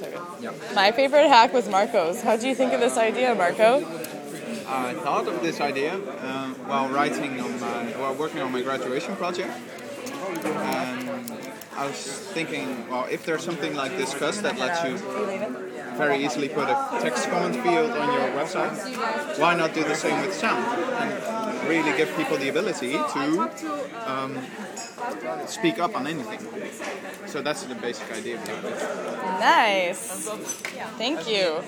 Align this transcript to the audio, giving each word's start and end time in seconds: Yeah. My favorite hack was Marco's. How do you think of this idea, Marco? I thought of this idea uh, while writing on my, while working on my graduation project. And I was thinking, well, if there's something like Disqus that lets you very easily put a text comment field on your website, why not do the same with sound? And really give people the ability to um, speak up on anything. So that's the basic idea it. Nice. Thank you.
Yeah. 0.00 0.52
My 0.74 0.92
favorite 0.92 1.28
hack 1.28 1.52
was 1.52 1.68
Marco's. 1.68 2.22
How 2.22 2.36
do 2.36 2.48
you 2.48 2.54
think 2.54 2.72
of 2.72 2.80
this 2.80 2.96
idea, 2.96 3.34
Marco? 3.34 3.78
I 4.68 4.94
thought 4.94 5.28
of 5.28 5.42
this 5.42 5.60
idea 5.60 5.94
uh, 5.94 6.48
while 6.66 6.88
writing 6.88 7.40
on 7.40 7.60
my, 7.60 7.84
while 8.00 8.14
working 8.14 8.40
on 8.40 8.52
my 8.52 8.62
graduation 8.62 9.14
project. 9.16 9.52
And 10.44 11.32
I 11.76 11.86
was 11.86 11.96
thinking, 12.32 12.88
well, 12.88 13.06
if 13.10 13.24
there's 13.24 13.44
something 13.44 13.74
like 13.74 13.92
Disqus 13.92 14.42
that 14.42 14.58
lets 14.58 14.82
you 14.82 14.96
very 15.96 16.24
easily 16.24 16.48
put 16.48 16.68
a 16.68 16.98
text 17.00 17.28
comment 17.30 17.54
field 17.62 17.90
on 17.90 18.12
your 18.12 18.30
website, 18.30 19.38
why 19.38 19.54
not 19.54 19.72
do 19.72 19.84
the 19.84 19.94
same 19.94 20.20
with 20.20 20.34
sound? 20.34 20.64
And 21.00 21.68
really 21.68 21.96
give 21.96 22.14
people 22.16 22.36
the 22.36 22.48
ability 22.48 22.92
to 22.92 23.50
um, 24.06 24.38
speak 25.46 25.78
up 25.78 25.94
on 25.96 26.06
anything. 26.06 26.40
So 27.26 27.42
that's 27.42 27.64
the 27.64 27.74
basic 27.74 28.10
idea 28.12 28.36
it. 28.64 29.40
Nice. 29.40 30.28
Thank 30.96 31.28
you. 31.28 31.62